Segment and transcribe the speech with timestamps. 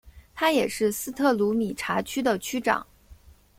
[0.33, 2.83] 他也是斯特鲁米察区的区长。